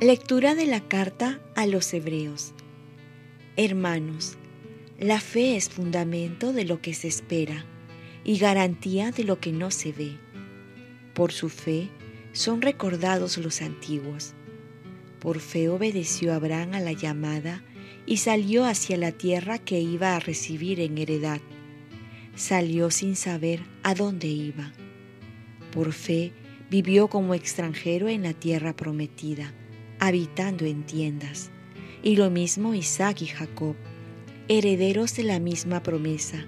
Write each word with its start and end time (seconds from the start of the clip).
Lectura 0.00 0.54
de 0.54 0.66
la 0.66 0.80
carta 0.80 1.40
a 1.56 1.66
los 1.66 1.92
Hebreos. 1.92 2.52
Hermanos, 3.56 4.36
la 4.96 5.20
fe 5.20 5.56
es 5.56 5.70
fundamento 5.70 6.52
de 6.52 6.64
lo 6.64 6.80
que 6.80 6.94
se 6.94 7.08
espera 7.08 7.64
y 8.22 8.38
garantía 8.38 9.10
de 9.10 9.24
lo 9.24 9.40
que 9.40 9.50
no 9.50 9.72
se 9.72 9.90
ve. 9.90 10.16
Por 11.14 11.32
su 11.32 11.48
fe 11.48 11.88
son 12.32 12.62
recordados 12.62 13.38
los 13.38 13.60
antiguos. 13.60 14.34
Por 15.18 15.40
fe 15.40 15.68
obedeció 15.68 16.32
Abraham 16.32 16.74
a 16.74 16.80
la 16.80 16.92
llamada 16.92 17.64
y 18.08 18.16
salió 18.16 18.64
hacia 18.64 18.96
la 18.96 19.12
tierra 19.12 19.58
que 19.58 19.80
iba 19.80 20.16
a 20.16 20.20
recibir 20.20 20.80
en 20.80 20.96
heredad. 20.96 21.40
Salió 22.34 22.90
sin 22.90 23.16
saber 23.16 23.60
a 23.82 23.94
dónde 23.94 24.28
iba. 24.28 24.72
Por 25.72 25.92
fe 25.92 26.32
vivió 26.70 27.08
como 27.08 27.34
extranjero 27.34 28.08
en 28.08 28.22
la 28.22 28.32
tierra 28.32 28.74
prometida 28.74 29.52
habitando 29.98 30.64
en 30.64 30.84
tiendas. 30.84 31.50
Y 32.02 32.16
lo 32.16 32.30
mismo 32.30 32.74
Isaac 32.74 33.22
y 33.22 33.26
Jacob, 33.26 33.76
herederos 34.48 35.16
de 35.16 35.24
la 35.24 35.40
misma 35.40 35.82
promesa, 35.82 36.46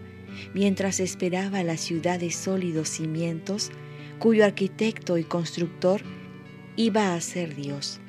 mientras 0.54 1.00
esperaba 1.00 1.62
la 1.62 1.76
ciudad 1.76 2.20
de 2.20 2.30
sólidos 2.30 2.88
cimientos, 2.88 3.70
cuyo 4.18 4.44
arquitecto 4.44 5.18
y 5.18 5.24
constructor 5.24 6.02
iba 6.76 7.14
a 7.14 7.20
ser 7.20 7.54
Dios. 7.54 8.00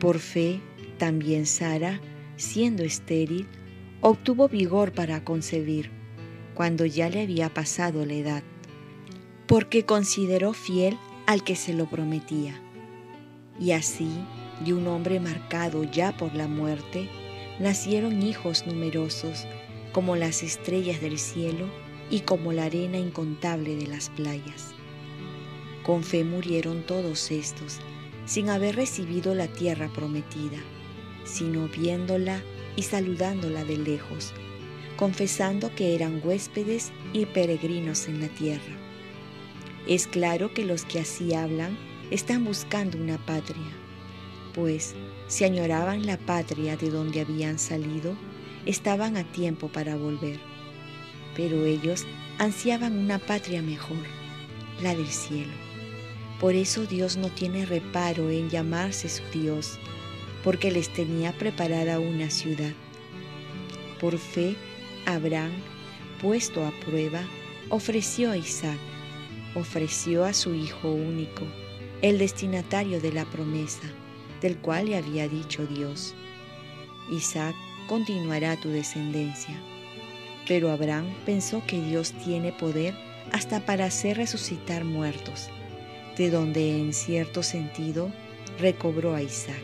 Por 0.00 0.18
fe, 0.18 0.60
también 0.98 1.46
Sara, 1.46 2.00
siendo 2.36 2.82
estéril, 2.82 3.46
obtuvo 4.00 4.48
vigor 4.48 4.92
para 4.92 5.24
concebir, 5.24 5.90
cuando 6.54 6.86
ya 6.86 7.08
le 7.08 7.22
había 7.22 7.52
pasado 7.52 8.04
la 8.06 8.14
edad, 8.14 8.42
porque 9.46 9.84
consideró 9.84 10.52
fiel 10.52 10.96
al 11.26 11.44
que 11.44 11.56
se 11.56 11.74
lo 11.74 11.88
prometía. 11.88 12.60
Y 13.60 13.72
así, 13.72 14.08
de 14.64 14.74
un 14.74 14.86
hombre 14.86 15.20
marcado 15.20 15.84
ya 15.84 16.16
por 16.16 16.34
la 16.34 16.48
muerte, 16.48 17.08
nacieron 17.58 18.22
hijos 18.22 18.66
numerosos, 18.66 19.46
como 19.92 20.16
las 20.16 20.42
estrellas 20.42 21.00
del 21.00 21.18
cielo 21.18 21.66
y 22.10 22.20
como 22.20 22.52
la 22.52 22.64
arena 22.64 22.98
incontable 22.98 23.76
de 23.76 23.86
las 23.86 24.10
playas. 24.10 24.74
Con 25.84 26.02
fe 26.02 26.24
murieron 26.24 26.82
todos 26.82 27.30
estos, 27.30 27.78
sin 28.26 28.50
haber 28.50 28.76
recibido 28.76 29.34
la 29.34 29.46
tierra 29.46 29.88
prometida, 29.94 30.58
sino 31.26 31.68
viéndola 31.68 32.42
y 32.76 32.82
saludándola 32.82 33.64
de 33.64 33.76
lejos, 33.76 34.32
confesando 34.96 35.74
que 35.74 35.94
eran 35.94 36.20
huéspedes 36.24 36.92
y 37.12 37.26
peregrinos 37.26 38.08
en 38.08 38.20
la 38.20 38.28
tierra. 38.28 38.76
Es 39.86 40.06
claro 40.06 40.54
que 40.54 40.64
los 40.64 40.84
que 40.84 41.00
así 41.00 41.34
hablan 41.34 41.76
están 42.10 42.44
buscando 42.44 42.96
una 42.98 43.18
patria, 43.18 43.70
pues 44.54 44.94
si 45.28 45.44
añoraban 45.44 46.06
la 46.06 46.16
patria 46.16 46.76
de 46.76 46.90
donde 46.90 47.20
habían 47.20 47.58
salido, 47.58 48.16
estaban 48.64 49.16
a 49.16 49.24
tiempo 49.24 49.68
para 49.68 49.96
volver. 49.96 50.38
Pero 51.36 51.64
ellos 51.64 52.06
ansiaban 52.38 52.96
una 52.96 53.18
patria 53.18 53.60
mejor, 53.60 53.98
la 54.82 54.94
del 54.94 55.08
cielo. 55.08 55.52
Por 56.40 56.54
eso 56.54 56.86
Dios 56.86 57.16
no 57.16 57.28
tiene 57.28 57.66
reparo 57.66 58.30
en 58.30 58.50
llamarse 58.50 59.08
su 59.08 59.22
Dios, 59.32 59.78
porque 60.42 60.70
les 60.70 60.92
tenía 60.92 61.32
preparada 61.32 61.98
una 61.98 62.30
ciudad. 62.30 62.72
Por 64.00 64.18
fe, 64.18 64.56
Abraham, 65.06 65.52
puesto 66.20 66.64
a 66.64 66.70
prueba, 66.84 67.22
ofreció 67.68 68.30
a 68.30 68.36
Isaac, 68.36 68.78
ofreció 69.54 70.24
a 70.24 70.32
su 70.32 70.54
hijo 70.54 70.92
único 70.92 71.44
el 72.02 72.18
destinatario 72.18 73.00
de 73.00 73.12
la 73.12 73.24
promesa, 73.24 73.88
del 74.42 74.58
cual 74.58 74.86
le 74.86 74.96
había 74.96 75.28
dicho 75.28 75.66
Dios, 75.66 76.14
Isaac 77.10 77.54
continuará 77.88 78.56
tu 78.56 78.68
descendencia. 78.68 79.54
Pero 80.46 80.70
Abraham 80.70 81.06
pensó 81.24 81.62
que 81.66 81.80
Dios 81.80 82.12
tiene 82.24 82.52
poder 82.52 82.94
hasta 83.32 83.64
para 83.64 83.86
hacer 83.86 84.18
resucitar 84.18 84.84
muertos, 84.84 85.48
de 86.16 86.30
donde 86.30 86.78
en 86.78 86.92
cierto 86.92 87.42
sentido 87.42 88.12
recobró 88.58 89.14
a 89.14 89.22
Isaac. 89.22 89.62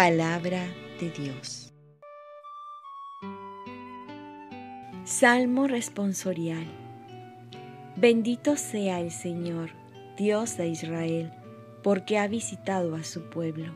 Palabra 0.00 0.64
de 1.00 1.10
Dios. 1.10 1.74
Salmo 5.02 5.66
responsorial. 5.66 6.64
Bendito 7.96 8.56
sea 8.56 9.00
el 9.00 9.10
Señor 9.10 9.70
Dios 10.16 10.56
de 10.56 10.68
Israel, 10.68 11.32
porque 11.82 12.16
ha 12.16 12.28
visitado 12.28 12.94
a 12.94 13.02
su 13.02 13.22
pueblo. 13.22 13.72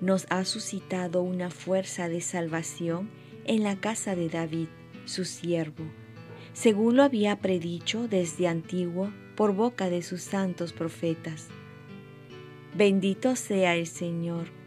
Nos 0.00 0.26
ha 0.30 0.44
suscitado 0.44 1.22
una 1.22 1.50
fuerza 1.50 2.08
de 2.08 2.20
salvación 2.20 3.08
en 3.44 3.62
la 3.62 3.76
casa 3.76 4.16
de 4.16 4.28
David, 4.28 4.66
su 5.04 5.24
siervo, 5.24 5.84
según 6.54 6.96
lo 6.96 7.04
había 7.04 7.36
predicho 7.38 8.08
desde 8.08 8.48
antiguo 8.48 9.12
por 9.36 9.54
boca 9.54 9.90
de 9.90 10.02
sus 10.02 10.22
santos 10.22 10.72
profetas. 10.72 11.46
Bendito 12.74 13.36
sea 13.36 13.76
el 13.76 13.86
Señor, 13.86 14.57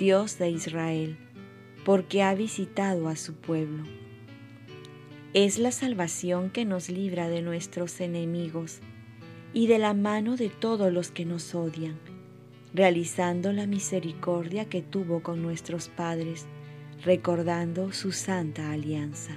Dios 0.00 0.38
de 0.38 0.48
Israel, 0.48 1.18
porque 1.84 2.22
ha 2.22 2.34
visitado 2.34 3.06
a 3.06 3.16
su 3.16 3.34
pueblo. 3.34 3.84
Es 5.34 5.58
la 5.58 5.72
salvación 5.72 6.48
que 6.48 6.64
nos 6.64 6.88
libra 6.88 7.28
de 7.28 7.42
nuestros 7.42 8.00
enemigos 8.00 8.78
y 9.52 9.66
de 9.66 9.78
la 9.78 9.92
mano 9.92 10.38
de 10.38 10.48
todos 10.48 10.90
los 10.90 11.10
que 11.10 11.26
nos 11.26 11.54
odian, 11.54 11.98
realizando 12.72 13.52
la 13.52 13.66
misericordia 13.66 14.64
que 14.64 14.80
tuvo 14.80 15.22
con 15.22 15.42
nuestros 15.42 15.90
padres, 15.90 16.46
recordando 17.04 17.92
su 17.92 18.10
santa 18.10 18.72
alianza. 18.72 19.36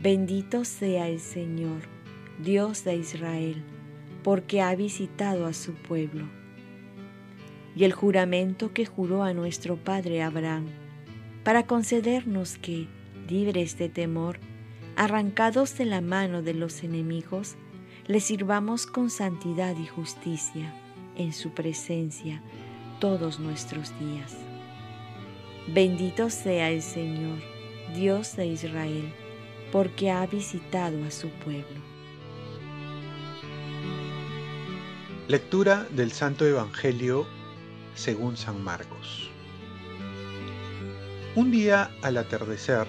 Bendito 0.00 0.64
sea 0.64 1.08
el 1.08 1.20
Señor, 1.20 1.82
Dios 2.42 2.82
de 2.82 2.96
Israel, 2.96 3.62
porque 4.24 4.62
ha 4.62 4.74
visitado 4.74 5.46
a 5.46 5.52
su 5.52 5.74
pueblo. 5.74 6.41
Y 7.74 7.84
el 7.84 7.92
juramento 7.92 8.72
que 8.72 8.86
juró 8.86 9.22
a 9.22 9.32
nuestro 9.32 9.76
padre 9.76 10.22
Abraham, 10.22 10.66
para 11.44 11.66
concedernos 11.66 12.58
que, 12.58 12.86
libres 13.28 13.78
de 13.78 13.88
temor, 13.88 14.38
arrancados 14.96 15.76
de 15.78 15.86
la 15.86 16.00
mano 16.00 16.42
de 16.42 16.54
los 16.54 16.84
enemigos, 16.84 17.56
le 18.06 18.20
sirvamos 18.20 18.86
con 18.86 19.10
santidad 19.10 19.76
y 19.76 19.86
justicia 19.86 20.74
en 21.16 21.32
su 21.32 21.50
presencia 21.50 22.42
todos 23.00 23.38
nuestros 23.40 23.98
días. 23.98 24.36
Bendito 25.68 26.30
sea 26.30 26.70
el 26.70 26.82
Señor, 26.82 27.38
Dios 27.94 28.36
de 28.36 28.46
Israel, 28.46 29.12
porque 29.70 30.10
ha 30.10 30.26
visitado 30.26 31.04
a 31.04 31.10
su 31.10 31.28
pueblo. 31.28 31.80
Lectura 35.28 35.86
del 35.90 36.12
Santo 36.12 36.44
Evangelio 36.44 37.26
según 37.94 38.36
San 38.36 38.62
Marcos. 38.62 39.30
Un 41.34 41.50
día 41.50 41.90
al 42.02 42.18
atardecer, 42.18 42.86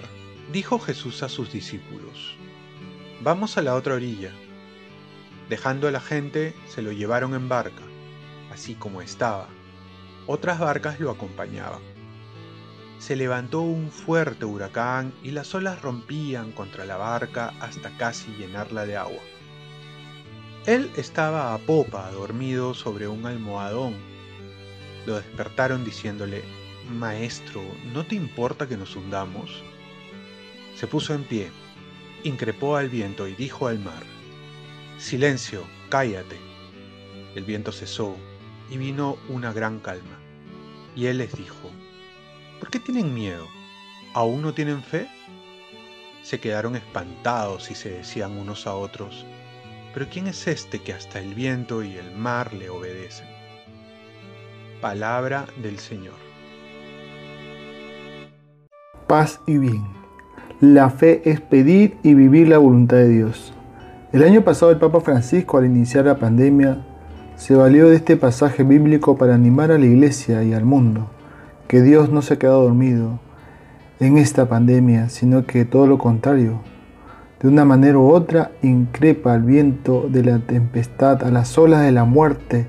dijo 0.52 0.78
Jesús 0.78 1.22
a 1.22 1.28
sus 1.28 1.52
discípulos, 1.52 2.36
Vamos 3.22 3.56
a 3.56 3.62
la 3.62 3.74
otra 3.74 3.94
orilla. 3.94 4.32
Dejando 5.48 5.88
a 5.88 5.90
la 5.90 6.00
gente, 6.00 6.54
se 6.68 6.82
lo 6.82 6.92
llevaron 6.92 7.34
en 7.34 7.48
barca, 7.48 7.82
así 8.52 8.74
como 8.74 9.00
estaba. 9.00 9.48
Otras 10.26 10.58
barcas 10.58 11.00
lo 11.00 11.10
acompañaban. 11.10 11.80
Se 12.98 13.16
levantó 13.16 13.60
un 13.60 13.90
fuerte 13.90 14.44
huracán 14.44 15.12
y 15.22 15.30
las 15.30 15.54
olas 15.54 15.80
rompían 15.82 16.52
contra 16.52 16.84
la 16.84 16.96
barca 16.96 17.52
hasta 17.60 17.96
casi 17.96 18.30
llenarla 18.32 18.86
de 18.86 18.96
agua. 18.96 19.22
Él 20.66 20.90
estaba 20.96 21.52
a 21.52 21.58
popa, 21.58 22.10
dormido 22.10 22.72
sobre 22.72 23.06
un 23.08 23.26
almohadón. 23.26 24.13
Lo 25.06 25.16
despertaron 25.16 25.84
diciéndole, 25.84 26.42
Maestro, 26.90 27.62
¿no 27.92 28.04
te 28.04 28.14
importa 28.14 28.66
que 28.66 28.76
nos 28.76 28.96
hundamos? 28.96 29.62
Se 30.76 30.86
puso 30.86 31.14
en 31.14 31.24
pie, 31.24 31.50
increpó 32.24 32.76
al 32.76 32.88
viento 32.88 33.28
y 33.28 33.34
dijo 33.34 33.68
al 33.68 33.78
mar, 33.78 34.02
Silencio, 34.98 35.64
cállate. 35.88 36.36
El 37.34 37.44
viento 37.44 37.72
cesó 37.72 38.16
y 38.70 38.78
vino 38.78 39.18
una 39.28 39.52
gran 39.52 39.80
calma. 39.80 40.18
Y 40.96 41.06
él 41.06 41.18
les 41.18 41.36
dijo, 41.36 41.70
¿por 42.60 42.70
qué 42.70 42.78
tienen 42.80 43.12
miedo? 43.12 43.46
¿Aún 44.14 44.42
no 44.42 44.54
tienen 44.54 44.82
fe? 44.82 45.08
Se 46.22 46.40
quedaron 46.40 46.76
espantados 46.76 47.70
y 47.70 47.74
se 47.74 47.90
decían 47.90 48.38
unos 48.38 48.66
a 48.66 48.74
otros, 48.74 49.26
pero 49.92 50.08
¿quién 50.08 50.26
es 50.26 50.46
este 50.46 50.80
que 50.80 50.92
hasta 50.92 51.18
el 51.18 51.34
viento 51.34 51.82
y 51.82 51.96
el 51.96 52.12
mar 52.12 52.54
le 52.54 52.70
obedecen? 52.70 53.33
Palabra 54.84 55.46
del 55.62 55.78
Señor. 55.78 56.12
paz 59.06 59.40
y 59.46 59.56
bien. 59.56 59.82
La 60.60 60.90
fe 60.90 61.22
es 61.24 61.40
pedir 61.40 61.96
y 62.02 62.12
vivir 62.12 62.48
la 62.48 62.58
voluntad 62.58 62.98
de 62.98 63.08
Dios. 63.08 63.54
El 64.12 64.22
año 64.22 64.42
pasado 64.42 64.72
el 64.72 64.76
Papa 64.76 65.00
Francisco 65.00 65.56
al 65.56 65.64
iniciar 65.64 66.04
la 66.04 66.18
pandemia 66.18 66.84
se 67.36 67.54
valió 67.54 67.88
de 67.88 67.96
este 67.96 68.18
pasaje 68.18 68.62
bíblico 68.62 69.16
para 69.16 69.34
animar 69.34 69.72
a 69.72 69.78
la 69.78 69.86
iglesia 69.86 70.42
y 70.42 70.52
al 70.52 70.66
mundo, 70.66 71.08
que 71.66 71.80
Dios 71.80 72.10
no 72.10 72.20
se 72.20 72.34
ha 72.34 72.38
quedado 72.38 72.64
dormido 72.64 73.20
en 74.00 74.18
esta 74.18 74.50
pandemia, 74.50 75.08
sino 75.08 75.46
que 75.46 75.64
todo 75.64 75.86
lo 75.86 75.96
contrario, 75.96 76.60
de 77.40 77.48
una 77.48 77.64
manera 77.64 77.96
u 77.96 78.10
otra 78.10 78.50
increpa 78.60 79.32
al 79.32 79.44
viento 79.44 80.10
de 80.10 80.24
la 80.24 80.40
tempestad, 80.40 81.24
a 81.24 81.30
las 81.30 81.56
olas 81.56 81.80
de 81.80 81.92
la 81.92 82.04
muerte, 82.04 82.66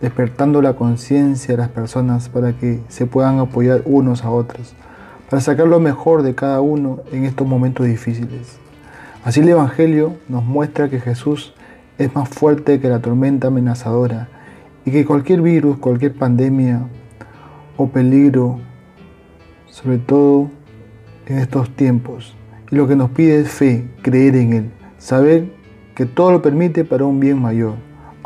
despertando 0.00 0.62
la 0.62 0.74
conciencia 0.74 1.54
de 1.54 1.58
las 1.58 1.68
personas 1.68 2.28
para 2.28 2.52
que 2.52 2.80
se 2.88 3.06
puedan 3.06 3.38
apoyar 3.38 3.82
unos 3.84 4.24
a 4.24 4.30
otros 4.30 4.74
para 5.28 5.40
sacar 5.40 5.66
lo 5.66 5.80
mejor 5.80 6.22
de 6.22 6.34
cada 6.34 6.60
uno 6.60 7.00
en 7.12 7.24
estos 7.24 7.46
momentos 7.46 7.86
difíciles. 7.86 8.58
Así 9.24 9.40
el 9.40 9.48
Evangelio 9.48 10.14
nos 10.28 10.44
muestra 10.44 10.88
que 10.88 11.00
Jesús 11.00 11.52
es 11.98 12.14
más 12.14 12.28
fuerte 12.28 12.80
que 12.80 12.88
la 12.88 13.00
tormenta 13.00 13.48
amenazadora 13.48 14.28
y 14.84 14.92
que 14.92 15.04
cualquier 15.04 15.42
virus, 15.42 15.78
cualquier 15.78 16.14
pandemia 16.14 16.86
o 17.76 17.88
peligro, 17.88 18.60
sobre 19.68 19.98
todo 19.98 20.50
en 21.26 21.38
estos 21.38 21.70
tiempos. 21.74 22.36
Y 22.70 22.76
lo 22.76 22.86
que 22.86 22.94
nos 22.94 23.10
pide 23.10 23.40
es 23.40 23.50
fe, 23.50 23.88
creer 24.02 24.36
en 24.36 24.52
Él, 24.52 24.70
saber 24.98 25.50
que 25.96 26.06
todo 26.06 26.30
lo 26.30 26.42
permite 26.42 26.84
para 26.84 27.04
un 27.04 27.18
bien 27.18 27.40
mayor, 27.40 27.74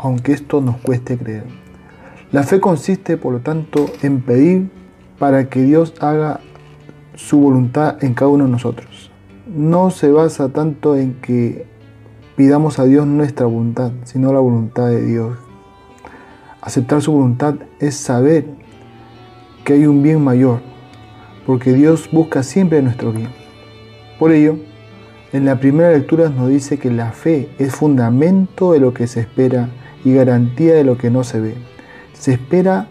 aunque 0.01 0.33
esto 0.33 0.61
nos 0.61 0.77
cueste 0.77 1.17
creer. 1.17 1.43
La 2.31 2.43
fe 2.43 2.59
consiste, 2.59 3.17
por 3.17 3.33
lo 3.33 3.39
tanto, 3.39 3.85
en 4.01 4.21
pedir 4.21 4.69
para 5.19 5.49
que 5.49 5.61
Dios 5.61 5.93
haga 5.99 6.39
su 7.15 7.39
voluntad 7.39 8.03
en 8.03 8.13
cada 8.13 8.29
uno 8.29 8.45
de 8.45 8.51
nosotros. 8.51 9.11
No 9.47 9.91
se 9.91 10.11
basa 10.11 10.49
tanto 10.49 10.95
en 10.95 11.15
que 11.15 11.65
pidamos 12.35 12.79
a 12.79 12.85
Dios 12.85 13.05
nuestra 13.05 13.45
voluntad, 13.45 13.91
sino 14.03 14.33
la 14.33 14.39
voluntad 14.39 14.87
de 14.87 15.05
Dios. 15.05 15.37
Aceptar 16.61 17.01
su 17.01 17.11
voluntad 17.11 17.55
es 17.79 17.95
saber 17.95 18.45
que 19.63 19.73
hay 19.73 19.85
un 19.85 20.01
bien 20.01 20.23
mayor, 20.23 20.61
porque 21.45 21.73
Dios 21.73 22.09
busca 22.11 22.43
siempre 22.43 22.81
nuestro 22.81 23.11
bien. 23.11 23.29
Por 24.17 24.31
ello, 24.31 24.57
en 25.33 25.45
la 25.45 25.59
primera 25.59 25.91
lectura 25.91 26.29
nos 26.29 26.49
dice 26.49 26.79
que 26.79 26.91
la 26.91 27.11
fe 27.11 27.49
es 27.59 27.75
fundamento 27.75 28.71
de 28.73 28.79
lo 28.79 28.93
que 28.93 29.07
se 29.07 29.19
espera 29.19 29.69
y 30.03 30.13
garantía 30.13 30.73
de 30.73 30.83
lo 30.83 30.97
que 30.97 31.09
no 31.09 31.23
se 31.23 31.39
ve. 31.39 31.55
Se 32.13 32.33
espera 32.33 32.87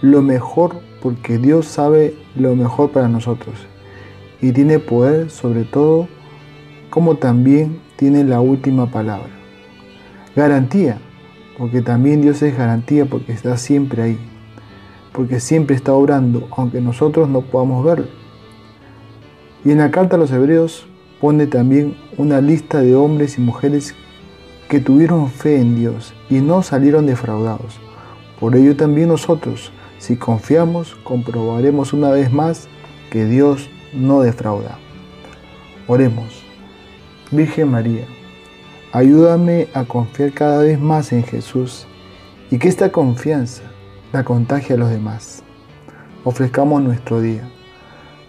lo 0.00 0.22
mejor 0.22 0.80
porque 1.02 1.38
Dios 1.38 1.66
sabe 1.66 2.14
lo 2.36 2.54
mejor 2.56 2.90
para 2.90 3.08
nosotros 3.08 3.66
y 4.40 4.52
tiene 4.52 4.78
poder 4.78 5.30
sobre 5.30 5.64
todo 5.64 6.08
como 6.90 7.16
también 7.16 7.80
tiene 7.96 8.24
la 8.24 8.40
última 8.40 8.90
palabra. 8.90 9.30
Garantía, 10.36 10.98
porque 11.56 11.80
también 11.80 12.20
Dios 12.20 12.42
es 12.42 12.56
garantía 12.56 13.06
porque 13.06 13.32
está 13.32 13.56
siempre 13.56 14.02
ahí, 14.02 14.18
porque 15.12 15.40
siempre 15.40 15.76
está 15.76 15.92
obrando 15.92 16.48
aunque 16.56 16.80
nosotros 16.80 17.28
no 17.28 17.42
podamos 17.42 17.84
verlo. 17.84 18.06
Y 19.64 19.70
en 19.70 19.78
la 19.78 19.90
carta 19.90 20.16
a 20.16 20.18
los 20.18 20.32
hebreos 20.32 20.86
pone 21.20 21.46
también 21.46 21.96
una 22.18 22.40
lista 22.40 22.80
de 22.80 22.96
hombres 22.96 23.38
y 23.38 23.40
mujeres 23.40 23.94
que 24.72 24.80
tuvieron 24.80 25.28
fe 25.28 25.60
en 25.60 25.76
Dios 25.76 26.14
y 26.30 26.40
no 26.40 26.62
salieron 26.62 27.04
defraudados. 27.04 27.78
Por 28.40 28.56
ello 28.56 28.74
también 28.74 29.08
nosotros, 29.08 29.70
si 29.98 30.16
confiamos, 30.16 30.94
comprobaremos 31.04 31.92
una 31.92 32.08
vez 32.08 32.32
más 32.32 32.68
que 33.10 33.26
Dios 33.26 33.68
no 33.92 34.22
defrauda. 34.22 34.78
Oremos. 35.86 36.42
Virgen 37.30 37.70
María, 37.70 38.06
ayúdame 38.92 39.68
a 39.74 39.84
confiar 39.84 40.32
cada 40.32 40.62
vez 40.62 40.80
más 40.80 41.12
en 41.12 41.22
Jesús 41.22 41.86
y 42.50 42.56
que 42.56 42.68
esta 42.68 42.90
confianza 42.90 43.64
la 44.10 44.24
contagie 44.24 44.76
a 44.76 44.78
los 44.78 44.88
demás. 44.88 45.42
Ofrezcamos 46.24 46.82
nuestro 46.82 47.20
día. 47.20 47.46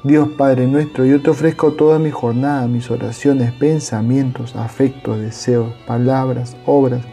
Dios 0.04 0.28
Padre 0.38 0.68
nuestro, 0.68 1.06
yo 1.06 1.22
te 1.22 1.30
ofrezco 1.30 1.72
toda 1.72 1.98
mi 1.98 2.12
jornada, 2.12 2.68
mis 2.68 2.92
oraciones, 2.92 3.54
pensamientos, 3.54 4.54
afectos, 4.54 5.18
deseos, 5.18 5.74
palabras, 5.88 6.58
obras, 6.66 7.06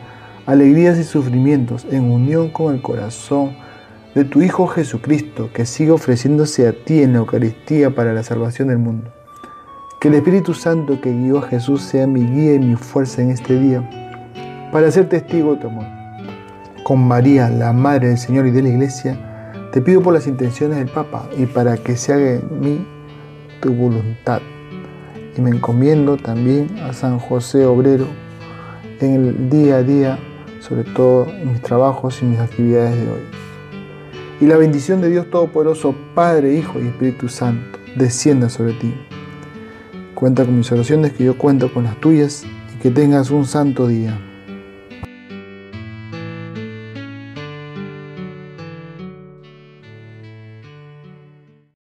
alegrías 0.44 0.98
y 0.98 1.04
sufrimientos 1.04 1.86
en 1.88 2.10
unión 2.10 2.50
con 2.50 2.74
el 2.74 2.82
corazón 2.82 3.52
de 4.16 4.24
tu 4.24 4.42
Hijo 4.42 4.66
Jesucristo, 4.66 5.50
que 5.54 5.66
sigue 5.66 5.92
ofreciéndose 5.92 6.66
a 6.66 6.72
ti 6.72 7.00
en 7.00 7.12
la 7.12 7.20
Eucaristía 7.20 7.94
para 7.94 8.12
la 8.12 8.24
salvación 8.24 8.66
del 8.66 8.78
mundo. 8.78 9.08
Que 10.00 10.08
el 10.08 10.14
Espíritu 10.14 10.52
Santo 10.52 11.00
que 11.00 11.12
guió 11.12 11.38
a 11.38 11.42
Jesús 11.42 11.82
sea 11.82 12.08
mi 12.08 12.26
guía 12.26 12.54
y 12.54 12.58
mi 12.58 12.74
fuerza 12.74 13.22
en 13.22 13.30
este 13.30 13.56
día, 13.56 13.88
para 14.72 14.90
ser 14.90 15.08
testigo 15.08 15.54
de 15.54 15.60
tu 15.60 15.68
amor. 15.68 15.86
Con 16.82 17.06
María, 17.06 17.50
la 17.50 17.72
Madre 17.72 18.08
del 18.08 18.18
Señor 18.18 18.48
y 18.48 18.50
de 18.50 18.62
la 18.62 18.70
Iglesia, 18.70 19.29
te 19.72 19.80
pido 19.80 20.02
por 20.02 20.12
las 20.12 20.26
intenciones 20.26 20.78
del 20.78 20.88
Papa 20.88 21.28
y 21.36 21.46
para 21.46 21.76
que 21.76 21.96
se 21.96 22.12
haga 22.12 22.34
en 22.34 22.60
mí 22.60 22.86
tu 23.60 23.72
voluntad. 23.72 24.40
Y 25.36 25.40
me 25.40 25.50
encomiendo 25.50 26.16
también 26.16 26.76
a 26.80 26.92
San 26.92 27.18
José 27.18 27.64
Obrero 27.64 28.06
en 29.00 29.14
el 29.14 29.50
día 29.50 29.76
a 29.76 29.82
día, 29.82 30.18
sobre 30.60 30.84
todo 30.84 31.28
en 31.28 31.52
mis 31.52 31.62
trabajos 31.62 32.20
y 32.20 32.24
mis 32.26 32.40
actividades 32.40 32.96
de 32.96 33.10
hoy. 33.10 33.22
Y 34.40 34.46
la 34.46 34.56
bendición 34.56 35.00
de 35.00 35.10
Dios 35.10 35.30
Todopoderoso, 35.30 35.94
Padre, 36.14 36.54
Hijo 36.54 36.80
y 36.80 36.88
Espíritu 36.88 37.28
Santo, 37.28 37.78
descienda 37.96 38.48
sobre 38.48 38.72
ti. 38.72 38.94
Cuenta 40.14 40.44
con 40.44 40.58
mis 40.58 40.70
oraciones, 40.72 41.12
que 41.12 41.24
yo 41.24 41.38
cuento 41.38 41.72
con 41.72 41.84
las 41.84 41.96
tuyas 42.00 42.44
y 42.74 42.78
que 42.78 42.90
tengas 42.90 43.30
un 43.30 43.46
santo 43.46 43.86
día. 43.86 44.18